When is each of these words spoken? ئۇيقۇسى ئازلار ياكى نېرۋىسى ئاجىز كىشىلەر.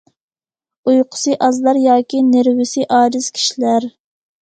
ئۇيقۇسى 0.91 1.37
ئازلار 1.49 1.81
ياكى 1.83 2.25
نېرۋىسى 2.33 2.91
ئاجىز 3.01 3.33
كىشىلەر. 3.41 3.93